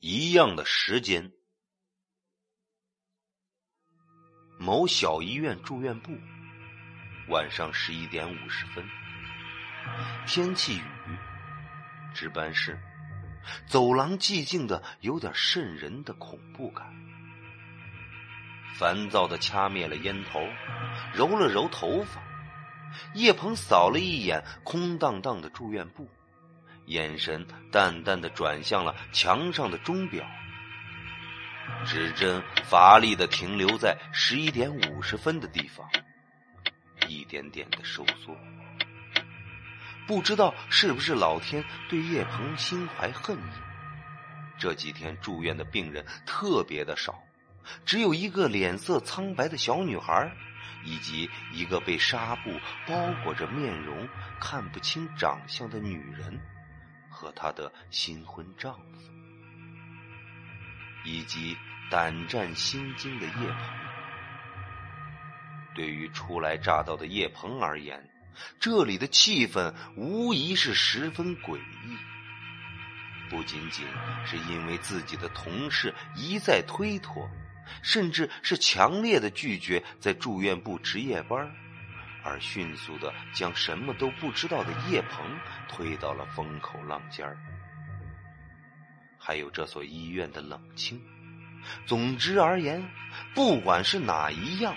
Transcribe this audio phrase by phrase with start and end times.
[0.00, 1.32] 一样的时间，
[4.58, 6.12] 某小医院住院部，
[7.28, 8.86] 晚上十一点五十分，
[10.26, 10.82] 天气雨，
[12.14, 12.78] 值班室，
[13.66, 16.86] 走廊寂静的有点渗人的恐怖感。
[18.78, 20.46] 烦躁的掐灭了烟头，
[21.14, 22.22] 揉了揉头发，
[23.14, 26.06] 叶鹏扫了一眼空荡荡的住院部。
[26.86, 30.24] 眼神淡淡的转向了墙上的钟表，
[31.84, 35.88] 指针乏力的停留在十一点五十分的地方，
[37.08, 38.36] 一点点的收缩。
[40.06, 43.50] 不知道是不是老天对叶鹏心怀恨意，
[44.56, 47.20] 这几天住院的病人特别的少，
[47.84, 50.30] 只有一个脸色苍白的小女孩，
[50.84, 56.40] 以及一个被纱布包裹着面容看不清长相的女人。
[57.16, 59.10] 和她的新婚丈夫，
[61.06, 61.56] 以及
[61.90, 63.56] 胆战心惊的叶鹏。
[65.74, 68.06] 对于初来乍到的叶鹏而言，
[68.60, 71.96] 这里的气氛无疑是十分诡异。
[73.30, 73.86] 不仅仅
[74.26, 77.28] 是因为自己的同事一再推脱，
[77.82, 81.50] 甚至是强烈的拒绝在住院部值夜班。
[82.26, 85.24] 而迅速的将什么都不知道的叶鹏
[85.68, 87.38] 推到了风口浪尖儿，
[89.16, 91.00] 还有这所医院的冷清。
[91.86, 92.84] 总之而言，
[93.32, 94.76] 不管是哪一样，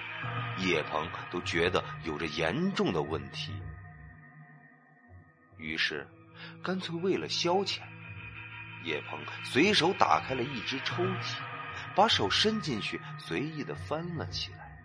[0.60, 3.52] 叶鹏都觉得有着严重的问题。
[5.58, 6.08] 于是，
[6.64, 7.80] 干脆为了消遣，
[8.84, 11.38] 叶鹏随手打开了一只抽屉，
[11.96, 14.80] 把手伸进去，随意的翻了起来。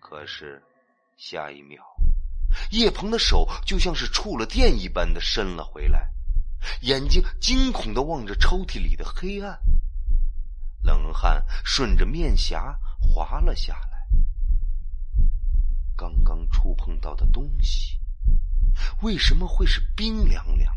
[0.00, 0.60] 可是。
[1.16, 1.82] 下一秒，
[2.70, 6.10] 叶鹏的手就像是触了电一般的伸了回来，
[6.82, 9.58] 眼睛惊恐的望着抽屉里的黑暗，
[10.82, 14.06] 冷汗顺着面颊滑了下来。
[15.96, 17.98] 刚刚触碰到的东西，
[19.00, 20.70] 为什么会是冰凉凉、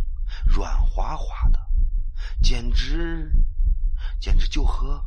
[0.46, 1.60] 软滑滑的？
[2.42, 3.30] 简直，
[4.22, 5.06] 简直就和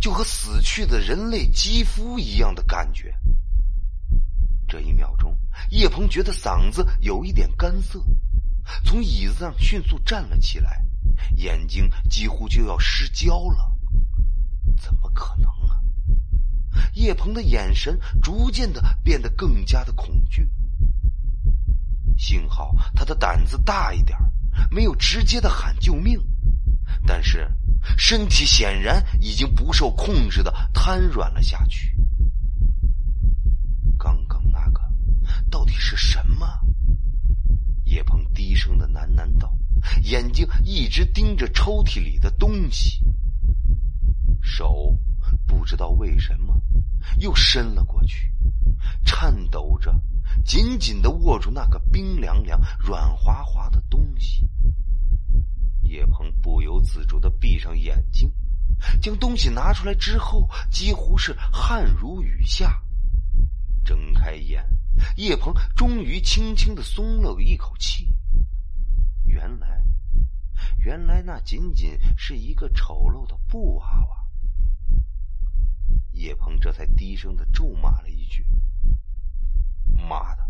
[0.00, 3.14] 就和死去的人类肌肤一样的感觉。
[4.74, 5.38] 这一秒钟，
[5.70, 8.04] 叶鹏觉得嗓子有一点干涩，
[8.84, 10.84] 从椅子上迅速站了起来，
[11.36, 13.72] 眼睛几乎就要失焦了。
[14.76, 15.78] 怎么可能啊？
[16.94, 20.50] 叶鹏的眼神逐渐的变得更加的恐惧。
[22.16, 24.18] 幸好他的胆子大一点，
[24.72, 26.20] 没有直接的喊救命，
[27.06, 27.48] 但是
[27.96, 31.96] 身体显然已经不受控制的瘫软了下去。
[35.54, 36.48] 到底是什么？
[37.84, 39.56] 叶鹏低声的喃喃道，
[40.02, 42.98] 眼睛一直盯着抽屉里的东西，
[44.42, 44.98] 手
[45.46, 46.60] 不知道为什么
[47.20, 48.32] 又伸了过去，
[49.04, 49.94] 颤抖着
[50.44, 54.50] 紧紧的握住那个冰凉凉、软滑滑的东西。
[55.82, 58.28] 叶鹏不由自主的闭上眼睛，
[59.00, 62.82] 将东西拿出来之后，几乎是汗如雨下，
[63.84, 64.68] 睁开眼。
[65.16, 68.14] 叶鹏终于轻轻的松了一口气。
[69.24, 69.82] 原来，
[70.78, 74.24] 原来那仅仅是一个丑陋的布娃娃。
[76.12, 78.46] 叶鹏这才低声的咒骂了一句
[80.08, 80.46] ：“妈的，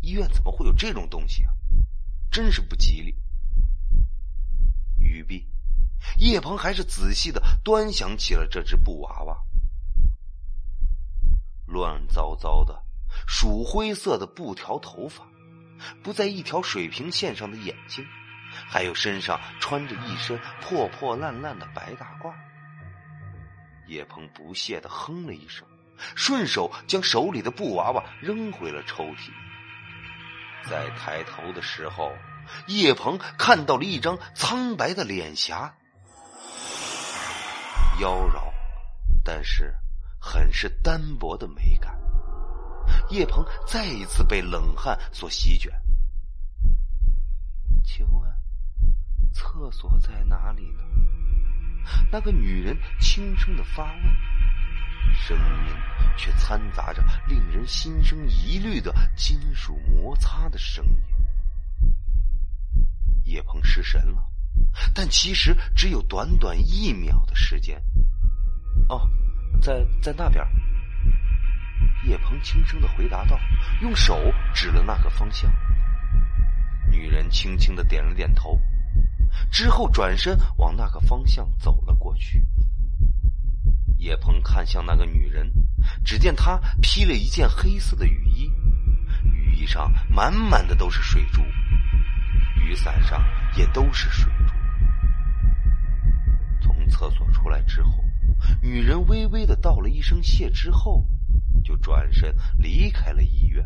[0.00, 1.52] 医院怎么会有这种东西啊？
[2.30, 3.14] 真是不吉利。”
[4.96, 5.46] 语毕，
[6.16, 9.36] 叶鹏还是仔细的端详起了这只布娃娃，
[11.66, 12.87] 乱糟糟的。
[13.26, 15.24] 鼠灰色的布条头发，
[16.02, 18.06] 不在一条水平线上的眼睛，
[18.68, 22.32] 还有身上穿着一身破破烂烂的白大褂。
[23.86, 25.66] 叶鹏不屑的哼了一声，
[26.14, 29.30] 顺手将手里的布娃娃扔回了抽屉。
[30.68, 32.12] 在抬头的时候，
[32.66, 35.74] 叶鹏看到了一张苍白的脸颊，
[38.00, 38.52] 妖娆，
[39.24, 39.74] 但是
[40.20, 41.96] 很是单薄的美感。
[43.10, 45.72] 叶鹏再一次被冷汗所席卷。
[47.84, 48.30] 请问，
[49.32, 50.82] 厕所在哪里呢？
[52.12, 54.02] 那个女人轻声的发问，
[55.14, 55.74] 声音
[56.16, 60.96] 却掺杂着令人心生疑虑的金属摩擦的声音。
[63.24, 64.22] 叶鹏失神了，
[64.94, 67.82] 但其实只有短短一秒的时间。
[68.88, 69.08] 哦，
[69.62, 70.46] 在在那边。
[72.04, 73.38] 叶鹏轻声的回答道，
[73.82, 75.52] 用手指了那个方向。
[76.90, 78.58] 女人轻轻的点了点头，
[79.50, 82.46] 之后转身往那个方向走了过去。
[83.98, 85.52] 叶鹏看向那个女人，
[86.04, 88.50] 只见她披了一件黑色的雨衣，
[89.24, 91.42] 雨衣上满满的都是水珠，
[92.62, 93.22] 雨伞上
[93.56, 94.54] 也都是水珠。
[96.62, 98.04] 从厕所出来之后，
[98.62, 101.04] 女人微微的道了一声谢之后，
[101.64, 103.64] 就转身离开了医院。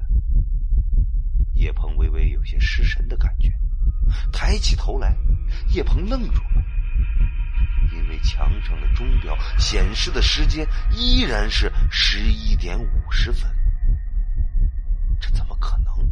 [1.54, 3.52] 叶鹏微微有些失神的感觉，
[4.32, 5.16] 抬起头来，
[5.68, 6.64] 叶鹏愣住了。
[7.92, 13.48] 因为墙上的钟表显示的时间依然是十一点五十分，
[15.20, 16.10] 这怎么可能？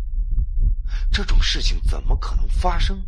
[1.11, 3.03] 这种事情怎么可能发生？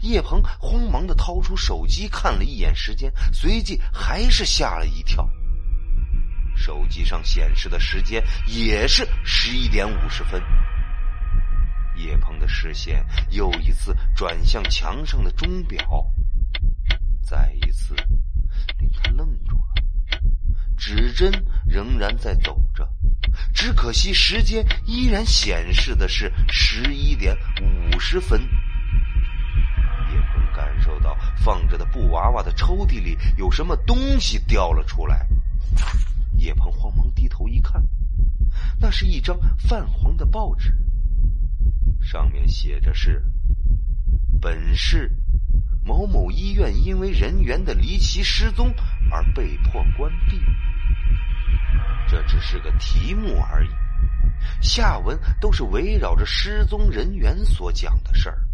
[0.00, 5.28] 叶鹏慌忙的掏出手机看了一眼时间，随即还是吓了一跳。
[6.58, 10.42] 手机上显示的时间也是十一点五十分。
[11.94, 15.78] 叶鹏的视线又一次转向墙上的钟表。
[17.22, 17.94] 再一次
[18.78, 19.82] 令他愣住了，
[20.76, 21.30] 指针
[21.66, 22.88] 仍然在走着，
[23.54, 27.36] 只可惜时间依然显示的是十一点
[27.92, 28.40] 五十分。
[28.40, 35.26] 叶鹏感受到放着的布娃娃的抽屉里有什么东西掉了出来，
[36.38, 37.82] 叶鹏慌忙低头一看，
[38.80, 40.72] 那是一张泛黄的报纸，
[42.00, 43.22] 上面写着是
[44.40, 45.14] “本市”。
[45.84, 48.74] 某某医院因为人员的离奇失踪
[49.10, 50.38] 而被迫关闭。
[52.06, 53.70] 这只是个题目而已，
[54.60, 58.46] 下文都是围绕着失踪人员所讲的事儿。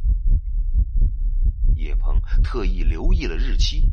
[1.75, 3.93] 叶鹏特意留意了日期：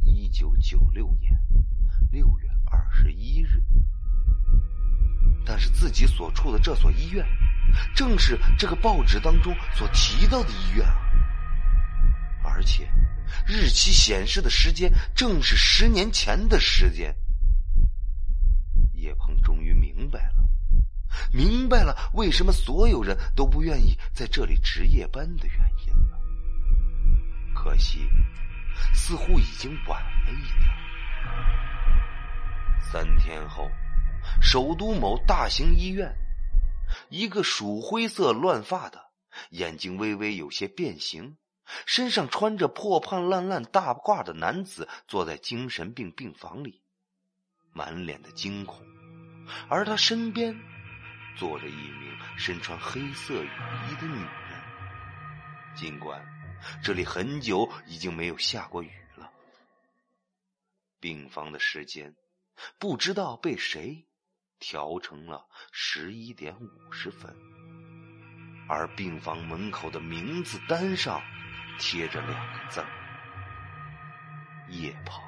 [0.00, 1.40] 一九九六年
[2.10, 2.47] 六月
[2.92, 3.62] 十一日。
[5.44, 7.26] 但是自己所处的这所医院，
[7.94, 10.98] 正是这个报纸当中所提到的医院啊。
[12.44, 12.90] 而且，
[13.46, 17.14] 日期显示的时间正是十年前的时间。
[18.94, 20.44] 叶鹏终于明白了，
[21.32, 26.18] 明白了为什么所有人都不愿意在这里值夜班的原因了。
[27.54, 28.08] 可惜，
[28.92, 30.68] 似乎已经晚了一点。
[32.90, 33.70] 三天后，
[34.40, 36.16] 首都某大型医院，
[37.10, 39.10] 一个鼠灰色乱发的，
[39.50, 41.36] 眼睛微微有些变形。
[41.84, 46.82] 身上穿着破破烂烂大褂的男子坐在精神病病房里，
[47.74, 48.82] 满脸的惊恐，
[49.68, 50.58] 而他身边
[51.36, 53.50] 坐着一名身穿黑色雨
[53.90, 55.76] 衣的女人。
[55.76, 56.26] 尽管
[56.82, 59.30] 这里很久已经没有下过雨了，
[60.98, 62.14] 病房的时间
[62.78, 64.06] 不知道被谁
[64.58, 67.34] 调成了十一点五十分，
[68.68, 71.20] 而病房门口的名字单上。
[71.80, 72.84] 贴着两个字
[74.68, 75.27] 夜跑。